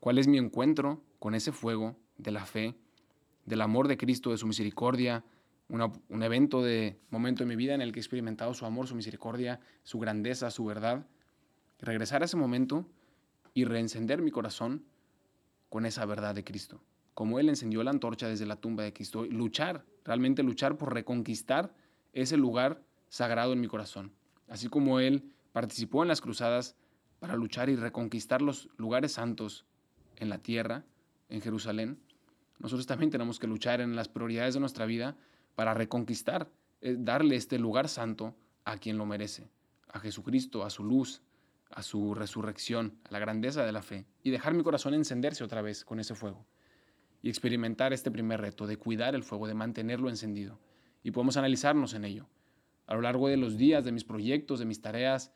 ¿Cuál 0.00 0.18
es 0.18 0.26
mi 0.26 0.38
encuentro 0.38 1.02
con 1.18 1.34
ese 1.34 1.52
fuego 1.52 1.96
de 2.18 2.30
la 2.30 2.46
fe, 2.46 2.74
del 3.46 3.62
amor 3.62 3.88
de 3.88 3.96
Cristo, 3.96 4.30
de 4.30 4.38
su 4.38 4.46
misericordia, 4.46 5.24
un 5.68 6.22
evento 6.22 6.62
de 6.62 7.00
momento 7.10 7.42
en 7.42 7.48
mi 7.48 7.56
vida 7.56 7.74
en 7.74 7.80
el 7.80 7.92
que 7.92 7.98
he 7.98 8.02
experimentado 8.02 8.54
su 8.54 8.66
amor, 8.66 8.86
su 8.86 8.94
misericordia, 8.94 9.60
su 9.82 9.98
grandeza, 9.98 10.50
su 10.50 10.64
verdad? 10.64 11.06
Regresar 11.80 12.22
a 12.22 12.26
ese 12.26 12.36
momento 12.36 12.86
y 13.54 13.64
reencender 13.64 14.22
mi 14.22 14.30
corazón 14.30 14.84
con 15.68 15.86
esa 15.86 16.04
verdad 16.04 16.34
de 16.34 16.44
Cristo. 16.44 16.82
Como 17.14 17.40
Él 17.40 17.48
encendió 17.48 17.82
la 17.82 17.90
antorcha 17.90 18.28
desde 18.28 18.46
la 18.46 18.56
tumba 18.56 18.84
de 18.84 18.92
Cristo, 18.92 19.24
luchar, 19.24 19.84
realmente 20.04 20.42
luchar 20.42 20.76
por 20.76 20.92
reconquistar 20.92 21.74
ese 22.12 22.36
lugar 22.36 22.82
sagrado 23.08 23.52
en 23.52 23.60
mi 23.60 23.68
corazón. 23.68 24.12
Así 24.48 24.68
como 24.68 25.00
Él 25.00 25.32
participó 25.52 26.02
en 26.02 26.08
las 26.08 26.20
cruzadas 26.20 26.76
para 27.18 27.34
luchar 27.34 27.70
y 27.70 27.76
reconquistar 27.76 28.42
los 28.42 28.68
lugares 28.76 29.12
santos 29.12 29.64
en 30.16 30.28
la 30.28 30.38
tierra, 30.38 30.84
en 31.28 31.40
Jerusalén, 31.40 31.98
nosotros 32.58 32.86
también 32.86 33.10
tenemos 33.10 33.38
que 33.38 33.46
luchar 33.46 33.80
en 33.80 33.96
las 33.96 34.08
prioridades 34.08 34.54
de 34.54 34.60
nuestra 34.60 34.86
vida 34.86 35.16
para 35.54 35.74
reconquistar, 35.74 36.50
eh, 36.80 36.96
darle 36.98 37.36
este 37.36 37.58
lugar 37.58 37.88
santo 37.88 38.34
a 38.64 38.78
quien 38.78 38.98
lo 38.98 39.06
merece, 39.06 39.48
a 39.88 40.00
Jesucristo, 40.00 40.64
a 40.64 40.70
su 40.70 40.84
luz, 40.84 41.22
a 41.70 41.82
su 41.82 42.14
resurrección, 42.14 42.98
a 43.04 43.12
la 43.12 43.18
grandeza 43.18 43.64
de 43.64 43.72
la 43.72 43.82
fe, 43.82 44.06
y 44.22 44.30
dejar 44.30 44.54
mi 44.54 44.62
corazón 44.62 44.94
encenderse 44.94 45.44
otra 45.44 45.62
vez 45.62 45.84
con 45.84 46.00
ese 46.00 46.14
fuego. 46.14 46.46
Y 47.22 47.28
experimentar 47.28 47.92
este 47.92 48.10
primer 48.10 48.40
reto 48.40 48.66
de 48.66 48.76
cuidar 48.76 49.14
el 49.14 49.24
fuego, 49.24 49.46
de 49.46 49.54
mantenerlo 49.54 50.08
encendido. 50.08 50.58
Y 51.02 51.10
podemos 51.10 51.36
analizarnos 51.36 51.94
en 51.94 52.04
ello. 52.04 52.28
A 52.86 52.94
lo 52.94 53.00
largo 53.00 53.28
de 53.28 53.36
los 53.36 53.56
días, 53.56 53.84
de 53.84 53.92
mis 53.92 54.04
proyectos, 54.04 54.58
de 54.60 54.64
mis 54.64 54.80
tareas, 54.80 55.32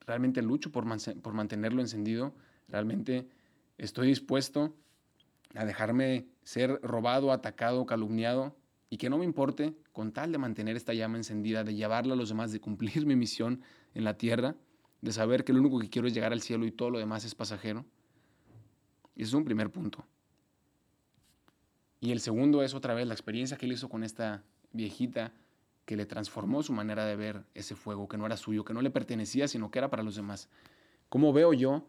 realmente 0.00 0.42
lucho 0.42 0.70
por, 0.70 0.84
por 1.22 1.32
mantenerlo 1.32 1.80
encendido. 1.80 2.34
Realmente 2.68 3.28
estoy 3.78 4.08
dispuesto 4.08 4.74
a 5.56 5.64
dejarme 5.64 6.26
ser 6.42 6.80
robado, 6.82 7.32
atacado, 7.32 7.86
calumniado, 7.86 8.54
y 8.90 8.98
que 8.98 9.10
no 9.10 9.18
me 9.18 9.24
importe 9.24 9.74
con 9.92 10.12
tal 10.12 10.32
de 10.32 10.38
mantener 10.38 10.76
esta 10.76 10.94
llama 10.94 11.16
encendida, 11.16 11.64
de 11.64 11.74
llevarla 11.74 12.14
a 12.14 12.16
los 12.16 12.28
demás, 12.28 12.52
de 12.52 12.60
cumplir 12.60 13.06
mi 13.06 13.16
misión 13.16 13.62
en 13.94 14.04
la 14.04 14.16
tierra, 14.16 14.54
de 15.00 15.12
saber 15.12 15.44
que 15.44 15.52
lo 15.52 15.60
único 15.60 15.78
que 15.78 15.90
quiero 15.90 16.08
es 16.08 16.14
llegar 16.14 16.32
al 16.32 16.40
cielo 16.40 16.66
y 16.66 16.70
todo 16.70 16.90
lo 16.90 16.98
demás 16.98 17.24
es 17.24 17.34
pasajero. 17.34 17.84
Y 19.14 19.22
ese 19.22 19.30
es 19.30 19.34
un 19.34 19.44
primer 19.44 19.70
punto. 19.70 20.04
Y 22.00 22.12
el 22.12 22.20
segundo 22.20 22.62
es 22.62 22.74
otra 22.74 22.94
vez 22.94 23.06
la 23.06 23.14
experiencia 23.14 23.56
que 23.56 23.66
él 23.66 23.72
hizo 23.72 23.88
con 23.88 24.04
esta 24.04 24.44
viejita 24.72 25.32
que 25.86 25.96
le 25.96 26.04
transformó 26.04 26.62
su 26.62 26.72
manera 26.72 27.04
de 27.04 27.16
ver 27.16 27.44
ese 27.54 27.74
fuego, 27.74 28.08
que 28.08 28.18
no 28.18 28.26
era 28.26 28.36
suyo, 28.36 28.64
que 28.64 28.74
no 28.74 28.82
le 28.82 28.90
pertenecía, 28.90 29.48
sino 29.48 29.70
que 29.70 29.78
era 29.78 29.88
para 29.88 30.02
los 30.02 30.16
demás. 30.16 30.48
¿Cómo 31.08 31.32
veo 31.32 31.52
yo 31.52 31.88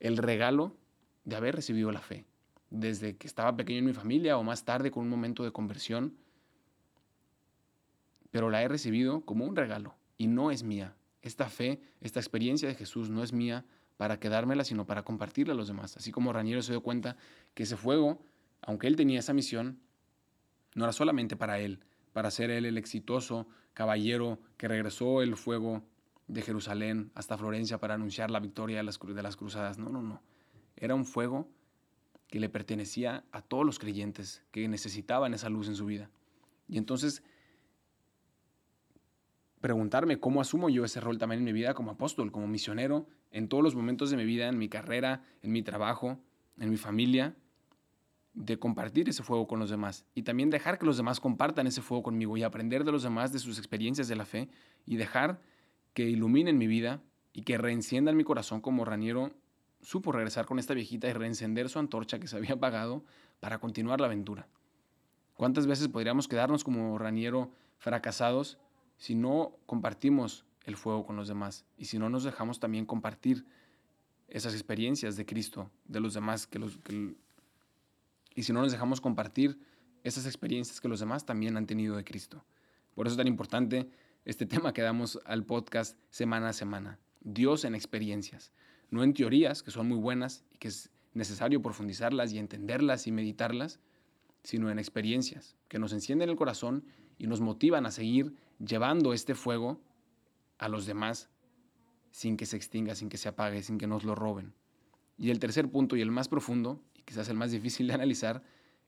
el 0.00 0.16
regalo 0.16 0.76
de 1.24 1.36
haber 1.36 1.56
recibido 1.56 1.92
la 1.92 2.00
fe? 2.00 2.24
Desde 2.72 3.16
que 3.16 3.26
estaba 3.26 3.54
pequeño 3.54 3.80
en 3.80 3.84
mi 3.84 3.92
familia 3.92 4.38
o 4.38 4.42
más 4.42 4.64
tarde 4.64 4.90
con 4.90 5.02
un 5.02 5.10
momento 5.10 5.44
de 5.44 5.52
conversión, 5.52 6.16
pero 8.30 8.48
la 8.48 8.62
he 8.62 8.68
recibido 8.68 9.20
como 9.26 9.44
un 9.44 9.54
regalo 9.54 9.94
y 10.16 10.26
no 10.26 10.50
es 10.50 10.62
mía, 10.62 10.96
esta 11.20 11.50
fe, 11.50 11.82
esta 12.00 12.18
experiencia 12.18 12.66
de 12.66 12.74
Jesús 12.74 13.10
no 13.10 13.22
es 13.22 13.34
mía 13.34 13.66
para 13.98 14.18
quedármela, 14.18 14.64
sino 14.64 14.86
para 14.86 15.04
compartirla 15.04 15.52
a 15.52 15.56
los 15.56 15.68
demás. 15.68 15.98
Así 15.98 16.12
como 16.12 16.32
Raniero 16.32 16.62
se 16.62 16.72
dio 16.72 16.80
cuenta 16.80 17.18
que 17.52 17.64
ese 17.64 17.76
fuego, 17.76 18.24
aunque 18.62 18.86
él 18.86 18.96
tenía 18.96 19.20
esa 19.20 19.34
misión, 19.34 19.78
no 20.74 20.84
era 20.84 20.94
solamente 20.94 21.36
para 21.36 21.60
él, 21.60 21.84
para 22.14 22.30
ser 22.30 22.50
él 22.50 22.64
el 22.64 22.78
exitoso 22.78 23.46
caballero 23.74 24.38
que 24.56 24.66
regresó 24.66 25.20
el 25.20 25.36
fuego 25.36 25.82
de 26.26 26.40
Jerusalén 26.40 27.12
hasta 27.14 27.36
Florencia 27.36 27.78
para 27.78 27.94
anunciar 27.94 28.30
la 28.30 28.40
victoria 28.40 28.78
de 28.78 28.82
las, 28.82 28.98
de 28.98 29.22
las 29.22 29.36
cruzadas. 29.36 29.76
No, 29.78 29.90
no, 29.90 30.00
no. 30.00 30.22
Era 30.76 30.94
un 30.94 31.04
fuego 31.04 31.48
que 32.32 32.40
le 32.40 32.48
pertenecía 32.48 33.26
a 33.30 33.42
todos 33.42 33.66
los 33.66 33.78
creyentes 33.78 34.42
que 34.52 34.66
necesitaban 34.66 35.34
esa 35.34 35.50
luz 35.50 35.68
en 35.68 35.74
su 35.74 35.84
vida. 35.84 36.08
Y 36.66 36.78
entonces 36.78 37.22
preguntarme 39.60 40.18
cómo 40.18 40.40
asumo 40.40 40.70
yo 40.70 40.86
ese 40.86 40.98
rol 40.98 41.18
también 41.18 41.40
en 41.40 41.44
mi 41.44 41.52
vida 41.52 41.74
como 41.74 41.90
apóstol, 41.90 42.32
como 42.32 42.46
misionero, 42.46 43.06
en 43.32 43.48
todos 43.48 43.62
los 43.62 43.74
momentos 43.74 44.08
de 44.10 44.16
mi 44.16 44.24
vida, 44.24 44.48
en 44.48 44.56
mi 44.56 44.70
carrera, 44.70 45.22
en 45.42 45.52
mi 45.52 45.62
trabajo, 45.62 46.20
en 46.58 46.70
mi 46.70 46.78
familia, 46.78 47.36
de 48.32 48.58
compartir 48.58 49.10
ese 49.10 49.22
fuego 49.22 49.46
con 49.46 49.58
los 49.58 49.68
demás 49.68 50.06
y 50.14 50.22
también 50.22 50.48
dejar 50.48 50.78
que 50.78 50.86
los 50.86 50.96
demás 50.96 51.20
compartan 51.20 51.66
ese 51.66 51.82
fuego 51.82 52.02
conmigo 52.02 52.38
y 52.38 52.44
aprender 52.44 52.84
de 52.84 52.92
los 52.92 53.02
demás 53.02 53.34
de 53.34 53.40
sus 53.40 53.58
experiencias 53.58 54.08
de 54.08 54.16
la 54.16 54.24
fe 54.24 54.48
y 54.86 54.96
dejar 54.96 55.42
que 55.92 56.08
iluminen 56.08 56.56
mi 56.56 56.66
vida 56.66 57.02
y 57.34 57.42
que 57.42 57.58
reenciendan 57.58 58.16
mi 58.16 58.24
corazón 58.24 58.62
como 58.62 58.86
Raniero 58.86 59.34
supo 59.82 60.12
regresar 60.12 60.46
con 60.46 60.58
esta 60.58 60.74
viejita 60.74 61.08
y 61.08 61.12
reencender 61.12 61.68
su 61.68 61.78
antorcha 61.78 62.18
que 62.18 62.28
se 62.28 62.36
había 62.36 62.54
apagado 62.54 63.04
para 63.40 63.58
continuar 63.58 64.00
la 64.00 64.06
aventura. 64.06 64.46
¿Cuántas 65.34 65.66
veces 65.66 65.88
podríamos 65.88 66.28
quedarnos 66.28 66.64
como 66.64 66.98
Raniero 66.98 67.50
fracasados 67.78 68.58
si 68.96 69.14
no 69.14 69.56
compartimos 69.66 70.44
el 70.64 70.76
fuego 70.76 71.04
con 71.04 71.16
los 71.16 71.26
demás 71.26 71.64
y 71.76 71.86
si 71.86 71.98
no 71.98 72.08
nos 72.08 72.22
dejamos 72.22 72.60
también 72.60 72.86
compartir 72.86 73.44
esas 74.28 74.54
experiencias 74.54 75.16
de 75.16 75.26
Cristo, 75.26 75.70
de 75.84 76.00
los 76.00 76.14
demás, 76.14 76.46
que 76.46 76.58
los, 76.58 76.78
y 78.34 78.42
si 78.44 78.52
no 78.52 78.62
nos 78.62 78.72
dejamos 78.72 79.00
compartir 79.00 79.58
esas 80.04 80.26
experiencias 80.26 80.80
que 80.80 80.88
los 80.88 81.00
demás 81.00 81.26
también 81.26 81.56
han 81.56 81.66
tenido 81.66 81.96
de 81.96 82.04
Cristo. 82.04 82.44
Por 82.94 83.06
eso 83.06 83.14
es 83.14 83.18
tan 83.18 83.26
importante 83.26 83.90
este 84.24 84.46
tema 84.52 84.72
que 84.72 84.82
damos 84.82 85.18
al 85.24 85.44
podcast 85.44 85.98
semana 86.10 86.50
a 86.50 86.52
semana. 86.52 86.98
Dios 87.20 87.64
en 87.64 87.74
experiencias, 87.74 88.52
no 88.92 89.02
en 89.02 89.14
teorías 89.14 89.62
que 89.62 89.70
son 89.70 89.88
muy 89.88 89.96
buenas 89.96 90.44
y 90.52 90.58
que 90.58 90.68
es 90.68 90.90
necesario 91.14 91.62
profundizarlas 91.62 92.32
y 92.32 92.38
entenderlas 92.38 93.06
y 93.06 93.12
meditarlas, 93.12 93.80
sino 94.44 94.70
en 94.70 94.78
experiencias 94.78 95.56
que 95.68 95.78
nos 95.78 95.94
encienden 95.94 96.28
el 96.28 96.36
corazón 96.36 96.84
y 97.18 97.26
nos 97.26 97.40
motivan 97.40 97.86
a 97.86 97.90
seguir 97.90 98.34
llevando 98.58 99.14
este 99.14 99.34
fuego 99.34 99.80
a 100.58 100.68
los 100.68 100.84
demás 100.84 101.30
sin 102.10 102.36
que 102.36 102.44
se 102.44 102.56
extinga, 102.56 102.94
sin 102.94 103.08
que 103.08 103.16
se 103.16 103.30
apague, 103.30 103.62
sin 103.62 103.78
que 103.78 103.86
nos 103.86 104.04
lo 104.04 104.14
roben. 104.14 104.52
Y 105.16 105.30
el 105.30 105.38
tercer 105.38 105.70
punto 105.70 105.96
y 105.96 106.02
el 106.02 106.10
más 106.10 106.28
profundo, 106.28 106.82
y 106.94 107.02
quizás 107.02 107.30
el 107.30 107.36
más 107.36 107.50
difícil 107.50 107.86
de 107.86 107.94
analizar, 107.94 108.42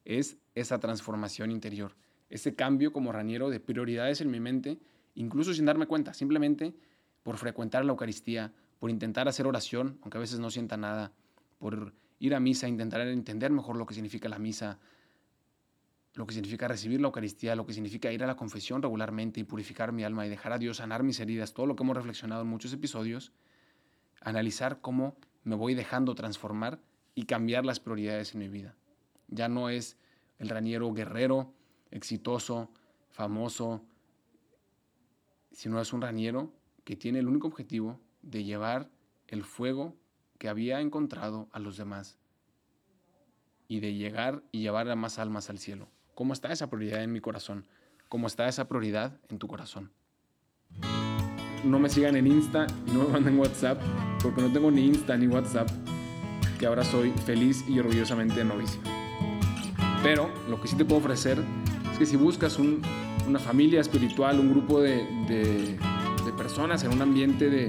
es 0.05 0.37
esa 0.55 0.81
transformación 0.81 1.51
interior, 1.51 1.97
ese 2.29 2.55
cambio 2.55 2.93
como 2.93 3.11
raniero 3.11 3.49
de 3.49 3.59
prioridades 3.59 4.21
en 4.21 4.31
mi 4.31 4.41
mente, 4.41 4.79
incluso 5.15 5.55
sin 5.55 5.65
darme 5.65 5.87
cuenta, 5.87 6.13
simplemente 6.13 6.75
por 7.23 7.39
frecuentar 7.39 7.87
la 7.87 7.93
Eucaristía, 7.93 8.53
por 8.85 8.91
intentar 8.91 9.29
hacer 9.29 9.47
oración, 9.47 9.99
aunque 10.03 10.19
a 10.19 10.21
veces 10.21 10.41
no 10.41 10.51
sienta 10.51 10.77
nada, 10.77 11.11
por 11.59 11.95
ir 12.19 12.35
a 12.35 12.39
misa, 12.39 12.69
intentar 12.69 13.01
entender 13.01 13.51
mejor 13.51 13.77
lo 13.77 13.87
que 13.87 13.95
significa 13.95 14.29
la 14.29 14.39
misa, 14.39 14.79
lo 16.13 16.27
que 16.27 16.35
significa 16.35 16.69
recibir 16.69 17.01
la 17.01 17.07
Eucaristía, 17.07 17.57
lo 17.57 17.65
que 17.65 17.73
significa 17.73 18.13
ir 18.13 18.23
a 18.23 18.27
la 18.27 18.37
confesión 18.37 18.83
regularmente 18.83 19.41
y 19.41 19.45
purificar 19.45 19.93
mi 19.93 20.05
alma 20.05 20.27
y 20.27 20.29
dejar 20.29 20.53
a 20.53 20.59
Dios 20.59 20.77
sanar 20.77 21.03
mis 21.03 21.19
heridas, 21.19 21.55
todo 21.55 21.65
lo 21.65 21.77
que 21.77 21.83
hemos 21.83 21.97
reflexionado 21.97 22.43
en 22.43 22.49
muchos 22.49 22.75
episodios, 22.75 23.33
analizar 24.21 24.83
cómo 24.83 25.17
me 25.45 25.57
voy 25.57 25.75
dejando 25.75 26.15
transformar 26.15 26.79
y 27.15 27.25
cambiar 27.25 27.65
las 27.65 27.81
prioridades 27.81 28.35
en 28.35 28.41
mi 28.41 28.49
vida. 28.49 28.77
Ya 29.29 29.49
no 29.49 29.71
es 29.71 29.97
el 30.39 30.51
raniero 30.51 30.93
guerrero, 30.93 31.55
exitoso, 31.91 32.71
famoso, 33.09 33.81
sino 35.53 35.81
es 35.81 35.91
un 35.95 36.03
raniero 36.03 36.53
que 36.85 36.97
tiene 36.97 37.21
el 37.21 37.29
único 37.29 37.47
objetivo 37.47 38.04
de 38.25 38.45
llevar 38.45 38.91
el 39.29 39.45
fuego 39.45 39.97
que 40.39 40.49
había 40.49 40.81
encontrado 40.81 41.49
a 41.53 41.59
los 41.59 41.77
demás 41.77 42.19
y 43.69 43.81
de 43.81 43.95
llegar 43.95 44.43
y 44.53 44.61
llevar 44.61 44.91
a 44.91 44.97
más 44.97 45.19
almas 45.19 45.51
al 45.51 45.59
cielo. 45.59 45.89
¿Cómo 46.15 46.33
está 46.33 46.53
esa 46.53 46.69
prioridad 46.69 47.03
en 47.03 47.13
mi 47.13 47.21
corazón? 47.21 47.67
¿Cómo 48.09 48.27
está 48.27 48.49
esa 48.49 48.69
prioridad 48.69 49.19
en 49.29 49.39
tu 49.39 49.49
corazón? 49.49 49.93
No 51.65 51.79
me 51.79 51.89
sigan 51.89 52.17
en 52.17 52.27
Insta 52.27 52.67
no 52.87 53.05
me 53.05 53.09
manden 53.09 53.39
WhatsApp, 53.39 53.81
porque 54.23 54.43
no 54.43 54.53
tengo 54.53 54.71
ni 54.71 54.87
Insta 54.87 55.17
ni 55.17 55.27
WhatsApp, 55.27 55.69
que 56.59 56.67
ahora 56.67 56.85
soy 56.85 57.11
feliz 57.25 57.65
y 57.69 57.79
orgullosamente 57.79 58.45
novicio. 58.45 58.81
Pero 60.03 60.31
lo 60.49 60.61
que 60.61 60.69
sí 60.69 60.77
te 60.77 60.85
puedo 60.85 61.01
ofrecer 61.01 61.43
es 61.91 61.99
que 61.99 62.07
si 62.07 62.17
buscas 62.17 62.59
una 62.59 63.39
familia 63.39 63.81
espiritual, 63.81 64.39
un 64.39 64.51
grupo 64.51 64.81
de, 64.81 65.07
de, 65.27 65.79
personas 66.37 66.83
en 66.83 66.93
un 66.93 67.01
ambiente 67.01 67.49
de, 67.49 67.69